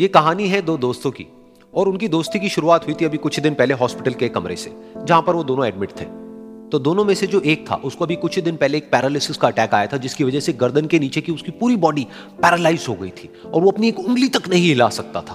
[0.00, 1.26] ये कहानी है दो दोस्तों की,
[1.74, 4.70] और उनकी दोस्ती की शुरुआत हुई थी अभी कुछ दिन पहले हॉस्पिटल के कमरे से,
[4.98, 6.04] जहाँ पर वो दोनों एडमिट थे।
[6.70, 9.48] तो दोनों में से जो एक था, उसको अभी कुछ दिन पहले एक पैरालिसिस का
[9.48, 12.06] अटैक आया था, जिसकी वजह से गर्दन के नीचे की उसकी पूरी बॉडी
[12.42, 15.34] पैरालाइज हो गई थी, और वो अपनी एक उंगली तक नहीं हिला सकता था।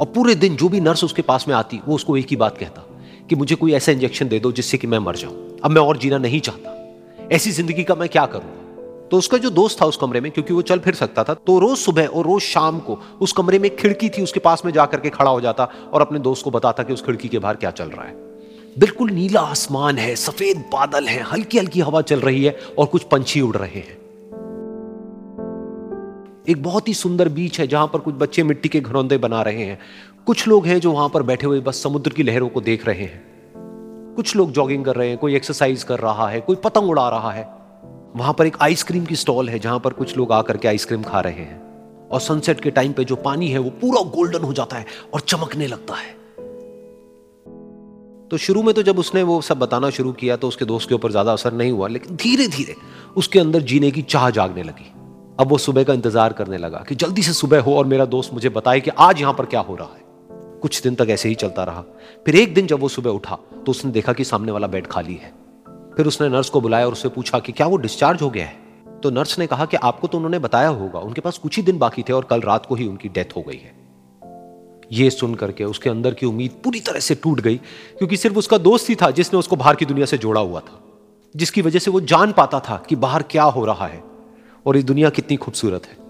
[0.00, 2.58] और पूरे दिन जो भी नर्स उसके पास में आती, वो उसको एक ही बात
[2.58, 2.82] कहता,
[3.30, 5.98] कि मुझे कोई ऐसा इंजेक्शन दे दो जिससे कि मैं मर जाऊँ। अब मैं और
[5.98, 8.63] जीना नहीं चाहता। ऐसी ज़िंदगी का मैं क्या करूँगा
[9.10, 11.58] तो उसका जो दोस्त था उस कमरे में, क्योंकि वो चल फिर सकता था तो
[11.58, 15.00] रोज सुबह और रोज शाम को उस कमरे में खिड़की थी, उसके पास में जाकर
[15.00, 17.70] के खड़ा हो जाता और अपने दोस्त को बताता कि उस खिड़की के बाहर क्या
[17.70, 18.14] चल रहा है।
[18.78, 23.02] बिल्कुल नीला आसमान है, सफ़ेद बादल है हल्की हल्की हवा चल रही है और कुछ
[23.02, 24.02] पंछी उड़ रहे हैं।
[26.48, 29.64] एक बहुत ही सुंदर बीच है जहाँ पर कुछ बच्चे मिट्टी के घरौंदे बना रहे
[29.64, 29.78] हैं।
[30.26, 33.02] कुछ लोग हैं जो वहाँ पर बैठे हुए बस समुद्र की लहरों को देख रहे
[33.02, 37.08] हैं। कुछ लोग जॉगिंग कर रहे हैं, कोई एक्सरसाइज कर रहा है, कोई पतंग उड़ा
[37.08, 37.63] रहा है।
[38.14, 41.20] वहाँ पर एक आइसक्रीम की स्टॉल है, जहाँ पर कुछ लोग आकर के आइसक्रीम खा
[41.20, 44.76] रहे हैं। और सनसेट के टाइम पे जो पानी है, वो पूरा गोल्डन हो जाता
[44.76, 46.12] है और चमकने लगता है।
[48.30, 50.94] तो शुरू में तो जब उसने वो सब बताना शुरू किया तो उसके दोस्त के
[50.94, 52.74] ऊपर ज़्यादा असर नहीं हुआ, लेकिन धीरे धीरे
[53.16, 54.90] उसके अंदर जीने की चाह जागने लगी।
[55.40, 58.34] अब वो सुबह का इंतज़ार करने लगा कि जल्दी से सुबह हो और मेरा दोस्त
[58.34, 60.02] मुझे बताए कि आज यहाँ पर क्या हो रहा है।
[60.62, 61.84] कुछ दिन तक ऐसे ही चलता रहा।
[62.26, 65.14] फिर एक दिन जब वो सुबह उठा तो उसने देखा कि सामने वाला बेड खाली
[65.14, 65.32] है।
[65.96, 68.56] फिर उसने नर्स को बुलाया और उससे पूछा कि क्या वो डिस्चार्ज हो गया है?
[69.02, 71.78] तो नर्स ने कहा कि आपको तो उन्होंने बताया होगा, उनके पास कुछ ही दिन
[71.78, 73.72] बाकी थे और कल रात को ही उनकी डेथ हो गई है।
[74.92, 77.56] ये सुन करके उसके अंदर की उम्मीद पूरी तरह से टूट गई,
[77.98, 80.80] क्योंकि सिर्फ़ उसका दोस्त ही था जिसने उसको बाहर की दुनिया से जोड़ा हुआ था,
[81.34, 84.02] जिसकी वजह से वो जान पाता था कि बाहर क्या हो रहा है
[84.66, 86.02] और ये दुनिया कितनी खूबसूरत है।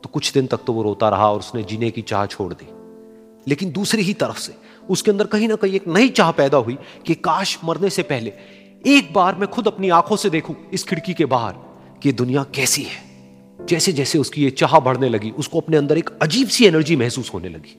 [0.00, 2.68] तो कुछ दिन तक तो वो रोता रहा और उसने जीने की चाह छोड़ दी।
[3.48, 4.54] लेकिन दूसरी ही तरफ़ से
[4.90, 8.32] उसके अंदर कहीं ना कहीं एक नई चाह पैदा हुई कि काश मरने से पहले
[8.86, 11.54] एक बार मैं खुद अपनी आँखों से देखूँ इस खिड़की के बाहर
[12.02, 13.10] कि दुनिया कैसी है।
[13.66, 17.34] जैसे जैसे उसकी ये चाह बढ़ने लगी, उसको अपने अंदर एक अजीब सी एनर्जी महसूस
[17.34, 17.76] होने लगी।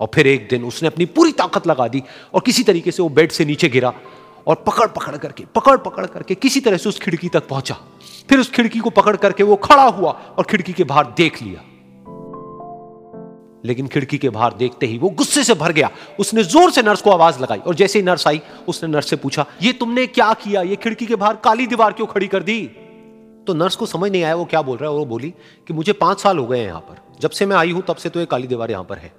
[0.00, 2.02] और फिर एक दिन उसने अपनी पूरी ताकत लगा दी
[2.34, 3.92] और किसी तरीके से वो बेड से नीचे गिरा
[4.46, 7.74] और पकड़ पकड़ करके, पकड़ पकड़ करके किसी तरह से उस खिड़की तक पहुँचा।
[8.28, 11.64] फिर उस खिड़की को पकड़ करके वो खड़ा हुआ और खिड़की के बाहर देख लिया।
[13.66, 15.90] लेकिन खिड़की के बाहर देखते ही वो गुस्से से भर गया।
[16.20, 19.16] उसने ज़ोर से नर्स को आवाज़ लगाई और जैसे ही नर्स आई, उसने नर्स से
[19.16, 20.62] पूछा, ये तुमने क्या किया?
[20.62, 22.62] ये खिड़की के बाहर काली दीवार क्यों खड़ी कर दी?
[23.46, 25.32] तो नर्स को समझ नहीं आया वो क्या बोल रहा है वो बोली
[25.68, 27.96] कि मुझे पाँच साल हो गए हैं यहाँ पर। जब से मैं आई हूँ, तब
[27.96, 29.12] से तो ये काली दीवार यहाँ पर है।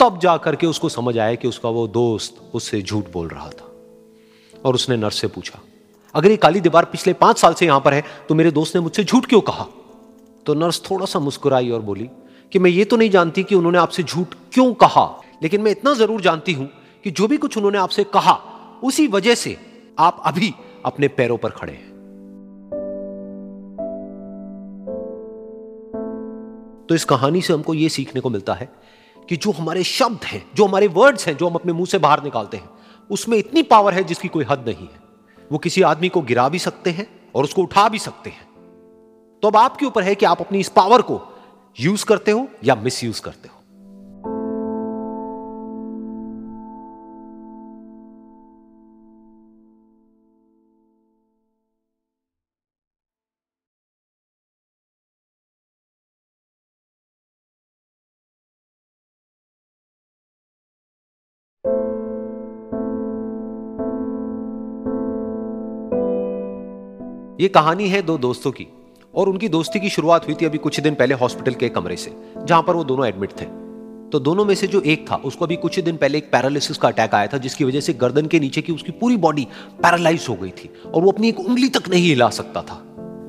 [0.00, 3.70] तब जा करके उसको समझ आया कि उसका वो दोस्त उससे झूठ बोल रहा था।
[4.54, 5.58] और उसने नर्स से पूछा,
[6.14, 8.82] अगर ये काली दीवार पिछले पाँच साल से यहाँ पर है तो मेरे दोस्त ने
[8.82, 9.66] मुझसे झूठ क्यों कहा?
[10.46, 12.08] तो नर्स थोड़ा सा मुस्कुराई और बोली
[12.52, 15.94] कि मैं ये तो नहीं जानती कि उन्होंने आपसे झूठ क्यों कहा। लेकिन मैं इतना
[15.94, 16.70] ज़रूर जानती हूँ
[17.04, 18.32] कि जो भी कुछ उन्होंने आपसे कहा,
[18.84, 19.56] उसी वजह से
[19.98, 21.94] आप अभी अपने पैरों पर खड़े हैं।
[26.88, 28.68] तो इस कहानी से हमको यह सीखने को मिलता है
[29.28, 32.22] कि जो हमारे शब्द हैं, जो हमारे वर्ड्स हैं, जो हम अपने मुँह से बाहर
[32.24, 32.70] निकालते हैं,
[33.10, 35.02] उसमें इतनी पावर है जिसकी कोई हद नहीं है।
[35.52, 38.46] वो किसी आदमी को गिरा भी सकते हैं और उसको उठा भी सकते हैं।
[39.42, 41.33] तो अब आपके ऊपर है कि आप अपनी इस पावर को
[41.80, 43.60] यूज़ करते हो या मिस यूज़ करते हो?
[67.40, 68.83] ये कहानी है दो दोस्तों की।
[69.16, 72.12] और उनकी दोस्ती की शुरुआत हुई थी अभी कुछ दिन पहले हॉस्पिटल के कमरे से,
[72.38, 73.44] जहाँ पर वो दोनों एडमिट थे।
[74.12, 76.88] तो दोनों में से जो एक था, उसको अभी कुछ दिन पहले एक पैरालिसिस का
[76.88, 79.46] अटैक आया था, जिसकी वजह से गर्दन के नीचे की उसकी पूरी बॉडी
[79.82, 82.74] पैरालाइज हो गई थी और वो अपनी एक उंगली तक नहीं हिला सकता था।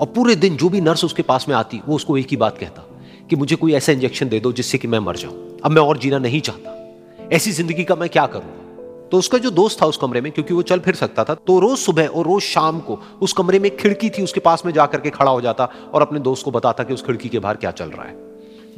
[0.00, 2.58] और पूरे दिन जो भी नर्स उसके पास में आती, वो उसको एक ही बात
[2.58, 2.88] कहता
[3.30, 5.98] कि मुझे कोई ऐसा इंजेक्शन दे दो जिससे कि मैं मर जाऊँ। अब मैं और
[5.98, 8.63] जीना नहीं चाहता। ऐसी ज़िंदगी का मैं क्या करूँगा
[9.12, 11.58] तो उसका जो दोस्त था उस कमरे में, क्योंकि वो चल फिर सकता था तो
[11.60, 15.00] रोज सुबह और रोज शाम को उस कमरे में खिड़की थी, उसके पास में जाकर
[15.00, 17.70] के खड़ा हो जाता और अपने दोस्त को बताता कि उस खिड़की के बाहर क्या
[17.70, 18.16] चल रहा है।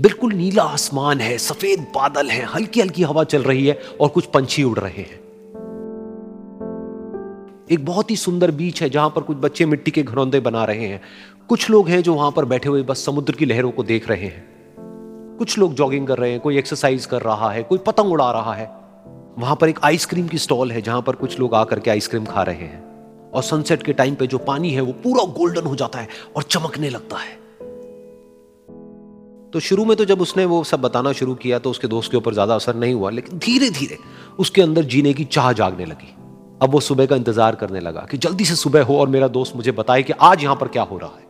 [0.00, 4.24] बिल्कुल नीला आसमान है, सफ़ेद बादल है हल्की हल्की हवा चल रही है और कुछ
[4.24, 5.20] पंछी उड़ रहे हैं।
[7.70, 10.86] एक बहुत ही सुंदर बीच है जहाँ पर कुछ बच्चे मिट्टी के घरौंदे बना रहे
[10.86, 11.00] हैं।
[11.48, 14.26] कुछ लोग हैं जो वहाँ पर बैठे हुए बस समुद्र की लहरों को देख रहे
[14.26, 18.30] हैं। कुछ लोग जॉगिंग कर रहे हैं, कोई एक्सरसाइज कर रहा है, कोई पतंग उड़ा
[18.32, 18.66] रहा है।
[19.36, 22.42] वहाँ पर एक आइसक्रीम की स्टॉल है जहाँ पर कुछ लोग आकर के आइसक्रीम खा
[22.42, 25.98] रहे हैं। और सनसेट के टाइम पे जो पानी है वो पूरा गोल्डन हो जाता
[25.98, 27.34] है और चमकने लगता है।
[29.52, 32.16] तो शुरू में तो जब उसने वो सब बताना शुरू किया तो उसके दोस्त के
[32.16, 33.98] ऊपर ज़्यादा असर नहीं हुआ, लेकिन धीरे धीरे
[34.38, 36.14] उसके अंदर जीने की चाह जागने लगी।
[36.62, 39.56] अब वो सुबह का इंतज़ार करने लगा कि जल्दी से सुबह हो और मेरा दोस्त
[39.56, 41.24] मुझे बताए कि आज यहाँ पर क्या हो रहा है।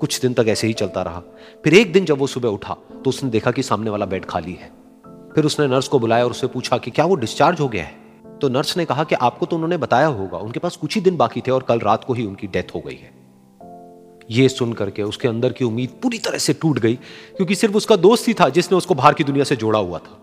[0.00, 1.22] कुछ दिन तक ऐसे ही चलता रहा।
[1.64, 4.52] फिर एक दिन जब वो सुबह उठा तो उसने देखा कि सामने वाला बेड खाली
[4.52, 4.70] है।
[5.34, 8.00] फिर उसने नर्स को बुलाया और उससे पूछा कि क्या वो डिस्चार्ज हो गया है?
[8.40, 11.16] तो नर्स ने कहा कि आपको तो उन्होंने बताया होगा, उनके पास कुछ ही दिन
[11.16, 13.10] बाकी थे और कल रात को ही उनकी डेथ हो गई है।
[14.30, 16.94] ये सुन करके उसके अंदर की उम्मीद पूरी तरह से टूट गई,
[17.36, 20.18] क्योंकि सिर्फ़ उसका दोस्त ही था जिसने उसको बाहर की दुनिया से जोड़ा हुआ था,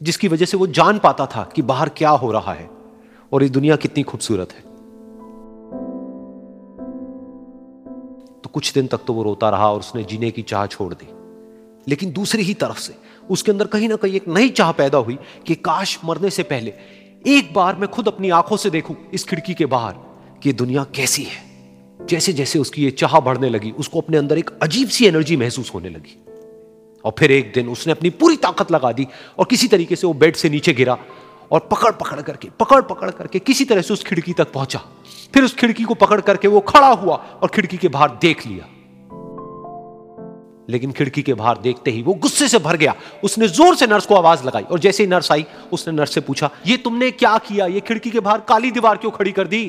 [0.00, 2.68] जिसकी वजह से वो जान पाता था कि बाहर क्या हो रहा है
[3.32, 4.68] और ये दुनिया कितनी खूबसूरत है।
[8.40, 11.08] तो कुछ दिन तक तो वो रोता रहा और उसने जीने की चाह छोड़ दी।
[11.88, 12.94] लेकिन दूसरी ही तरफ़ से
[13.30, 16.72] उसके अंदर कहीं ना कहीं एक नई चाह पैदा हुई कि काश मरने से पहले
[17.26, 19.94] एक बार मैं खुद अपनी आँखों से देखूँ इस खिड़की के बाहर
[20.42, 21.48] कि दुनिया कैसी है।
[22.06, 25.74] जैसे जैसे उसकी ये चाह बढ़ने लगी, उसको अपने अंदर एक अजीब सी एनर्जी महसूस
[25.74, 26.16] होने लगी।
[27.04, 29.06] और फिर एक दिन उसने अपनी पूरी ताकत लगा दी
[29.38, 30.98] और किसी तरीके से वो बेड से नीचे गिरा
[31.52, 34.78] और पकड़ पकड़ करके, पकड़ पकड़ करके किसी तरह से उस खिड़की तक पहुँचा।
[35.34, 38.68] फिर उस खिड़की को पकड़ करके वो खड़ा हुआ और खिड़की के बाहर देख लिया।
[40.70, 42.94] लेकिन खिड़की के बाहर देखते ही वो गुस्से से भर गया।
[43.24, 46.20] उसने ज़ोर से नर्स को आवाज़ लगाई और जैसे ही नर्स आई, उसने नर्स से
[46.20, 47.66] पूछा, ये तुमने क्या किया?
[47.66, 49.66] ये खिड़की के बाहर काली दीवार क्यों खड़ी कर दी?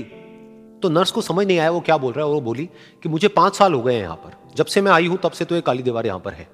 [0.84, 2.70] तो नर्स को समझ नहीं आया वो क्या बोल रहा है और वो बोली
[3.04, 5.32] कि मुझे पाँच साल हो गए हैं यहाँ पर। जब से मैं आई हूँ, तब
[5.32, 6.48] से तो ये काली दीवार यहाँ पर है।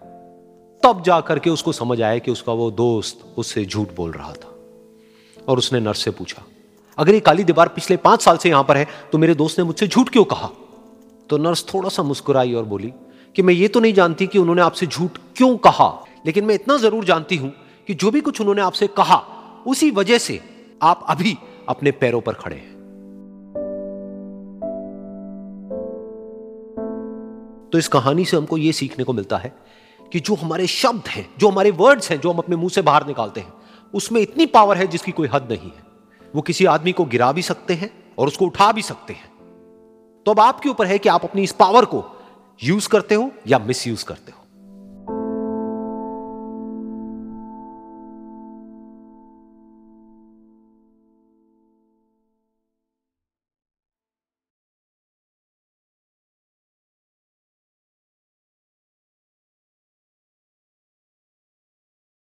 [0.83, 4.53] तब जा करके उसको समझ आया कि उसका वो दोस्त उससे झूठ बोल रहा था।
[5.37, 6.43] और उसने नर्स से पूछा,
[6.97, 9.65] अगर ये काली दीवार पिछले पाँच साल से यहाँ पर है तो मेरे दोस्त ने
[9.65, 10.49] मुझसे झूठ क्यों कहा?
[11.29, 12.91] तो नर्स थोड़ा सा मुस्कुराई और बोली
[13.37, 16.77] कि मैं ये तो नहीं जानती कि उन्होंने आपसे झूठ क्यों कहा। लेकिन मैं इतना
[16.77, 17.53] ज़रूर जानती हूँ
[17.87, 19.15] कि जो भी कुछ उन्होंने आपसे कहा,
[19.67, 20.39] उसी वजह से
[20.81, 21.37] आप अभी
[21.69, 22.77] अपने पैरों पर खड़े हैं।
[27.71, 29.53] तो इस कहानी से हमको यह सीखने को मिलता है
[30.11, 33.07] कि जो हमारे शब्द हैं, जो हमारे वर्ड्स हैं, जो हम अपने मुँह से बाहर
[33.07, 33.53] निकालते हैं,
[33.93, 37.41] उसमें इतनी पावर है जिसकी कोई हद नहीं है। वो किसी आदमी को गिरा भी
[37.41, 39.29] सकते हैं और उसको उठा भी सकते हैं।
[40.25, 42.13] तो अब आपके ऊपर है कि आप अपनी इस पावर को
[42.63, 44.46] यूज़ करते हो या मिस यूज़ करते हो?